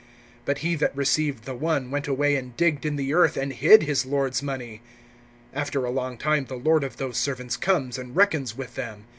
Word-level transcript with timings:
(18)But 0.47 0.57
he 0.57 0.73
that 0.73 0.97
received 0.97 1.43
the 1.45 1.53
one 1.53 1.91
went 1.91 2.07
away 2.07 2.35
and 2.35 2.57
digged 2.57 2.87
in 2.87 2.95
the 2.95 3.13
earth, 3.13 3.37
and 3.37 3.53
hid 3.53 3.83
his 3.83 4.03
lord's 4.03 4.41
money. 4.41 4.81
(19)After 5.55 5.85
a 5.85 5.91
long 5.91 6.17
time 6.17 6.45
the 6.45 6.55
lord 6.55 6.83
of 6.83 6.97
those 6.97 7.19
servants 7.19 7.55
comes, 7.55 7.99
and 7.99 8.15
reckons 8.15 8.57
with 8.57 8.73
them. 8.73 9.05